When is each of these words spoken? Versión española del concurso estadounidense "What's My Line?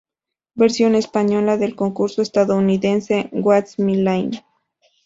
Versión 0.55 0.95
española 0.95 1.57
del 1.57 1.75
concurso 1.75 2.23
estadounidense 2.23 3.29
"What's 3.33 3.77
My 3.77 3.97
Line? 3.97 4.43